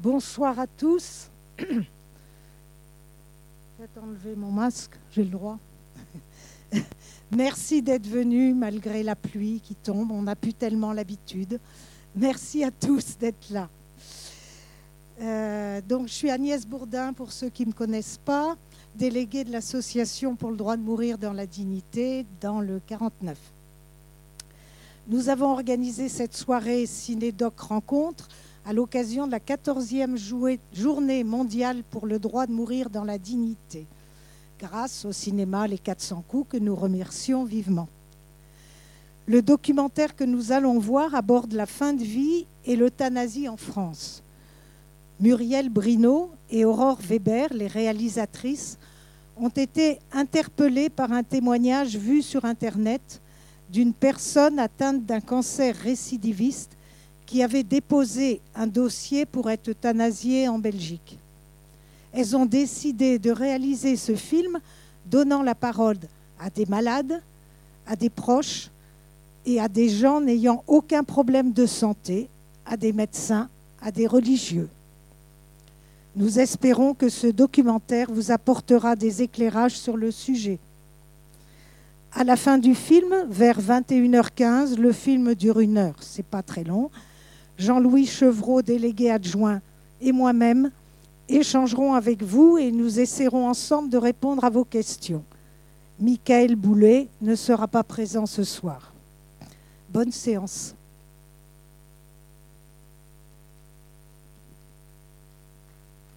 [0.00, 1.28] Bonsoir à tous.
[1.56, 1.88] Peut-être
[4.00, 5.58] enlever mon masque, j'ai le droit.
[7.32, 10.12] Merci d'être venus malgré la pluie qui tombe.
[10.12, 11.58] On n'a plus tellement l'habitude.
[12.14, 13.68] Merci à tous d'être là.
[15.20, 18.56] Euh, donc, je suis Agnès Bourdin, pour ceux qui ne me connaissent pas,
[18.94, 23.36] déléguée de l'Association pour le droit de mourir dans la dignité dans le 49.
[25.08, 28.28] Nous avons organisé cette soirée Cinédoc Rencontre
[28.68, 30.18] à l'occasion de la 14e
[30.74, 33.86] journée mondiale pour le droit de mourir dans la dignité,
[34.60, 37.88] grâce au cinéma Les 400 coups que nous remercions vivement.
[39.24, 44.22] Le documentaire que nous allons voir aborde la fin de vie et l'euthanasie en France.
[45.18, 48.76] Muriel Brino et Aurore Weber, les réalisatrices,
[49.38, 53.22] ont été interpellées par un témoignage vu sur Internet
[53.70, 56.76] d'une personne atteinte d'un cancer récidiviste
[57.28, 61.18] qui avaient déposé un dossier pour être euthanasiées en Belgique.
[62.10, 64.58] Elles ont décidé de réaliser ce film
[65.04, 65.98] donnant la parole
[66.40, 67.20] à des malades,
[67.86, 68.70] à des proches
[69.44, 72.30] et à des gens n'ayant aucun problème de santé,
[72.64, 73.50] à des médecins,
[73.82, 74.70] à des religieux.
[76.16, 80.58] Nous espérons que ce documentaire vous apportera des éclairages sur le sujet.
[82.14, 86.64] À la fin du film, vers 21h15, le film dure une heure, c'est pas très
[86.64, 86.90] long.
[87.58, 89.60] Jean-Louis Chevreau, délégué adjoint,
[90.00, 90.70] et moi-même
[91.28, 95.24] échangerons avec vous et nous essaierons ensemble de répondre à vos questions.
[96.00, 98.92] Michael Boulet ne sera pas présent ce soir.
[99.90, 100.74] Bonne séance.